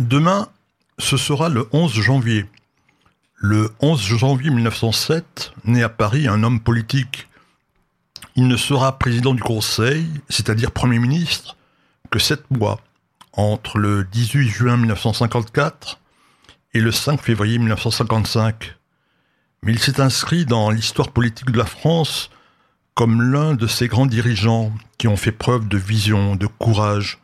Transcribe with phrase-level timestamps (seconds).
[0.00, 0.48] Demain,
[0.98, 2.46] ce sera le 11 janvier.
[3.36, 7.28] Le 11 janvier 1907, né à Paris un homme politique.
[8.34, 11.56] Il ne sera président du Conseil, c'est-à-dire Premier ministre,
[12.10, 12.80] que sept mois,
[13.34, 16.00] entre le 18 juin 1954
[16.72, 18.74] et le 5 février 1955.
[19.62, 22.30] Mais il s'est inscrit dans l'histoire politique de la France
[22.94, 27.20] comme l'un de ces grands dirigeants qui ont fait preuve de vision, de courage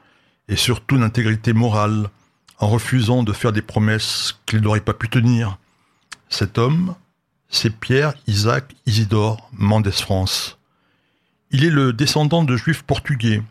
[0.46, 2.10] et surtout d'intégrité morale
[2.60, 5.58] en refusant de faire des promesses qu'il n'aurait pas pu tenir.
[6.28, 6.94] Cet homme,
[7.48, 10.58] c'est Pierre Isaac Isidore Mendès France.
[11.50, 13.42] Il est le descendant de juifs portugais.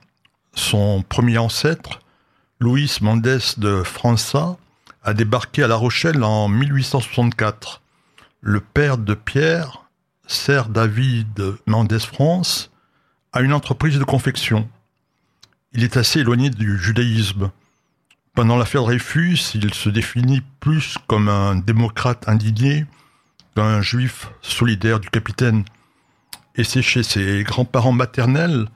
[0.54, 2.00] Son premier ancêtre,
[2.60, 4.58] Louis Mendes de França,
[5.04, 7.82] a débarqué à La Rochelle en 1864.
[8.42, 9.90] Le père de Pierre,
[10.28, 12.72] Sir David Mendes France,
[13.34, 14.70] a une entreprise de confection.
[15.74, 17.52] Il est assez éloigné du judaïsme.
[18.36, 22.86] Pendant l'affaire Dreyfus, il se définit plus comme un démocrate indigné
[23.56, 25.66] qu'un juif solidaire du capitaine.
[26.56, 28.68] Et c'est chez ses grands-parents maternels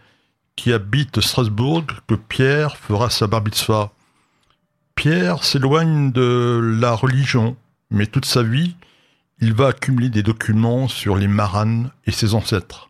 [0.55, 3.44] qui habitent Strasbourg que Pierre fera sa bar
[4.95, 7.58] Pierre s'éloigne de la religion,
[7.89, 8.75] mais toute sa vie,
[9.39, 12.89] il va accumuler des documents sur les Maranes et ses ancêtres.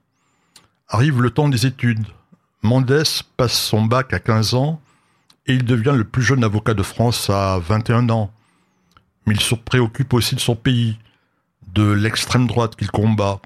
[0.90, 2.06] Arrive le temps des études.
[2.62, 4.82] Mendès passe son bac à 15 ans
[5.46, 8.32] et il devient le plus jeune avocat de France à 21 ans.
[9.26, 10.98] Mais il se préoccupe aussi de son pays,
[11.74, 13.42] de l'extrême droite qu'il combat,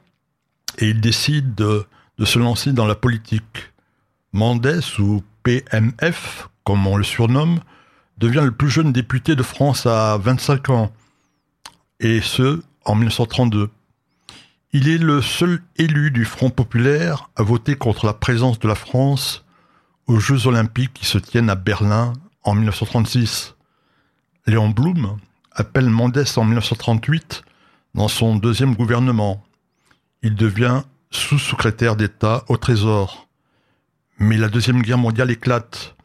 [0.79, 1.85] et il décide de,
[2.23, 3.71] se lancer dans la politique.
[4.33, 7.59] Mendès, ou PMF, comme on le surnomme,
[8.17, 10.91] devient le plus jeune député de France à 25 ans,
[11.99, 13.69] et ce, en 1932.
[14.73, 18.75] Il est le seul élu du Front populaire à voter contre la présence de la
[18.75, 19.45] France
[20.07, 22.13] aux Jeux olympiques qui se tiennent à Berlin
[22.43, 23.55] en 1936.
[24.45, 25.17] Léon Blum
[25.51, 27.43] appelle Mendès en 1938
[27.93, 29.43] dans son deuxième gouvernement.
[30.23, 33.27] Il devient sous-secrétaire d'État au Trésor.
[34.19, 35.95] Mais la Deuxième Guerre mondiale éclate.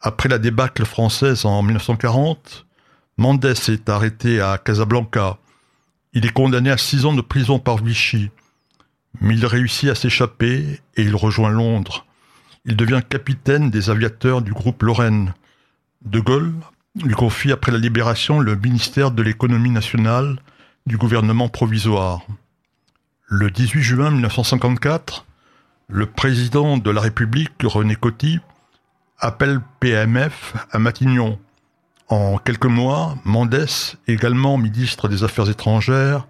[0.00, 2.66] Après la débâcle française en 1940,
[3.16, 5.38] Mendès est arrêté à Casablanca.
[6.12, 8.30] Il est condamné à six ans de prison par Vichy.
[9.20, 12.04] Mais il réussit à s'échapper et il rejoint Londres.
[12.64, 15.34] Il devient capitaine des aviateurs du groupe Lorraine.
[16.04, 16.54] De Gaulle
[17.02, 20.38] lui confie après la libération le ministère de l'économie nationale
[20.86, 22.22] du gouvernement provisoire.
[23.26, 25.26] Le 18 juin 1954,
[25.88, 28.40] le président de la République, René Coty,
[29.18, 31.38] appelle PMF à Matignon.
[32.08, 36.26] En quelques mois, Mendès, également ministre des Affaires étrangères,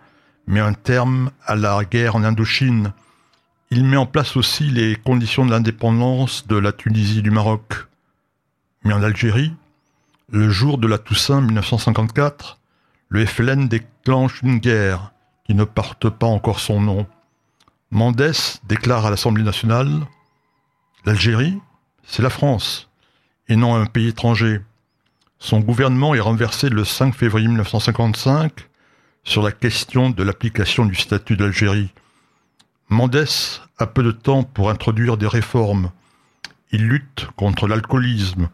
[0.47, 2.93] met un terme à la guerre en Indochine
[3.71, 7.87] il met en place aussi les conditions de l'indépendance de la Tunisie et du Maroc.
[8.85, 9.53] Mais en Algérie,
[10.31, 12.59] le jour de la Toussaint 1954,
[13.11, 15.13] le FLN déclenche une guerre
[15.45, 17.07] qui ne porte pas encore son nom.
[17.91, 20.07] Mendès déclare à l'Assemblée nationale
[21.05, 21.59] L'Algérie,
[22.05, 22.91] c'est la France,
[23.49, 24.61] et non un pays étranger.
[25.39, 28.53] Son gouvernement est renversé le 5 février 1955
[29.25, 31.93] sur la question de l'application du statut d'Algérie.
[32.91, 35.91] Mendès a peu de temps pour introduire des réformes.
[36.73, 38.49] Il lutte contre l'alcoolisme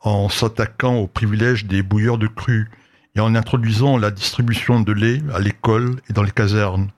[0.00, 2.70] en s'attaquant aux privilèges des bouilleurs de cru
[3.16, 6.90] et en introduisant la distribution de lait à l'école et dans les casernes.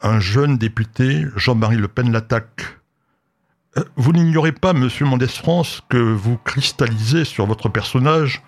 [0.00, 2.80] Un jeune député, Jean-Marie Le Pen, l'attaque.
[3.78, 8.42] Euh, vous n'ignorez pas, monsieur Mendès France, que vous cristallisez sur votre personnage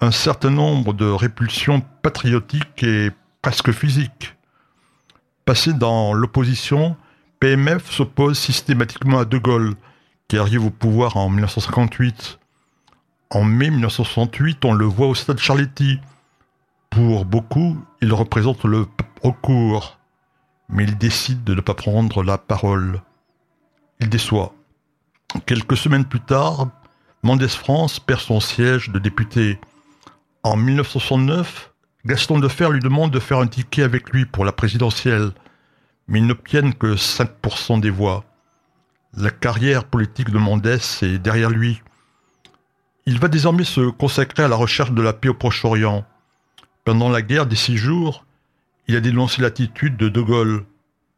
[0.00, 3.10] un certain nombre de répulsions patriotiques et
[3.42, 4.33] presque physiques.
[5.44, 6.96] Passé dans l'opposition,
[7.38, 9.74] PMF s'oppose systématiquement à De Gaulle,
[10.26, 12.38] qui arrive au pouvoir en 1958.
[13.28, 16.00] En mai 1968, on le voit au stade Charletti.
[16.88, 18.86] Pour beaucoup, il représente le
[19.22, 19.98] recours,
[20.70, 23.02] mais il décide de ne pas prendre la parole.
[24.00, 24.54] Il déçoit.
[25.44, 26.68] Quelques semaines plus tard,
[27.22, 29.58] Mendès France perd son siège de député.
[30.42, 31.73] En 1969,
[32.06, 35.32] Gaston Defer lui demande de faire un ticket avec lui pour la présidentielle,
[36.06, 38.24] mais ils n'obtiennent que 5% des voix.
[39.16, 41.80] La carrière politique de Mendès est derrière lui.
[43.06, 46.04] Il va désormais se consacrer à la recherche de la paix au Proche-Orient.
[46.84, 48.26] Pendant la guerre des six jours,
[48.86, 50.66] il a dénoncé l'attitude de De Gaulle.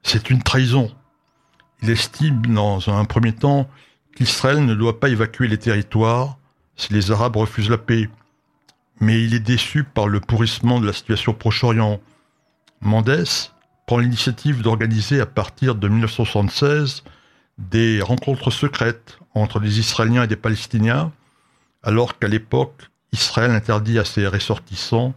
[0.04, 0.94] C'est une trahison.
[1.82, 3.68] Il estime, dans un premier temps,
[4.14, 6.38] qu'Israël ne doit pas évacuer les territoires
[6.76, 8.08] si les Arabes refusent la paix
[9.00, 12.00] mais il est déçu par le pourrissement de la situation au Proche-Orient.
[12.80, 13.50] Mendès
[13.86, 17.04] prend l'initiative d'organiser à partir de 1976
[17.58, 21.12] des rencontres secrètes entre des Israéliens et des Palestiniens,
[21.82, 25.14] alors qu'à l'époque, Israël interdit à ses ressortissants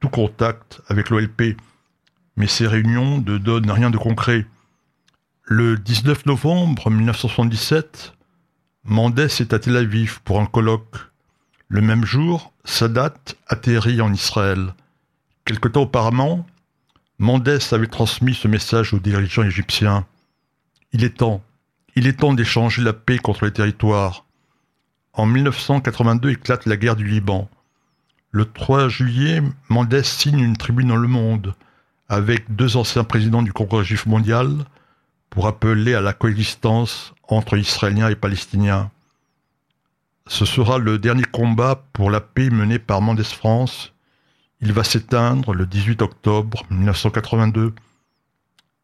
[0.00, 1.56] tout contact avec l'OLP,
[2.36, 4.46] mais ces réunions ne donnent rien de concret.
[5.44, 8.14] Le 19 novembre 1977,
[8.84, 10.96] Mendes est à Tel Aviv pour un colloque.
[11.68, 13.14] Le même jour, Sadat
[13.48, 14.74] atterrit en Israël.
[15.44, 16.46] Quelque temps auparavant,
[17.18, 20.06] Mendes avait transmis ce message aux dirigeants égyptiens.
[20.92, 21.42] Il est temps,
[21.96, 24.24] il est temps d'échanger la paix contre les territoires.
[25.12, 27.48] En 1982 éclate la guerre du Liban.
[28.30, 31.54] Le 3 juillet, Mendes signe une tribune dans Le Monde
[32.08, 34.64] avec deux anciens présidents du Congrès juif mondial
[35.30, 38.90] pour appeler à la coexistence entre Israéliens et Palestiniens.
[40.26, 43.92] Ce sera le dernier combat pour la paix mené par Mendes France.
[44.60, 47.74] Il va s'éteindre le 18 octobre 1982.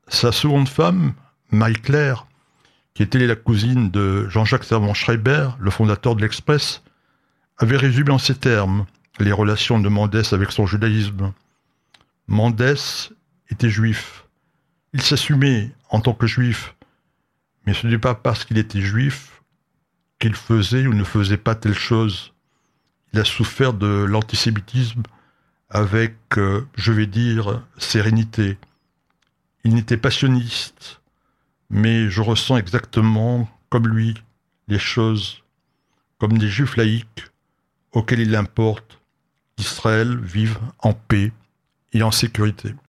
[0.09, 1.15] Sa seconde femme,
[1.51, 2.27] Marie-Claire,
[2.93, 6.83] qui était la cousine de Jean-Jacques Servan Schreiber, le fondateur de l'Express,
[7.57, 8.85] avait résumé en ces termes
[9.19, 11.33] les relations de Mendes avec son judaïsme.
[12.29, 12.77] Mendes
[13.51, 14.27] était juif.
[14.93, 16.75] Il s'assumait en tant que juif,
[17.65, 19.40] mais ce n'est pas parce qu'il était juif
[20.21, 22.33] qu'il faisait ou ne faisait pas telle chose.
[23.13, 25.03] Il a souffert de l'antisémitisme
[25.71, 28.59] avec, euh, je vais dire, sérénité.
[29.65, 31.01] Il n'était passionniste,
[31.71, 34.15] mais je ressens exactement, comme lui,
[34.69, 35.43] les choses,
[36.19, 37.27] comme des juifs laïcs
[37.93, 39.01] auxquels il importe
[39.57, 41.33] qu'Israël vive en paix
[41.93, 42.75] et en sécurité.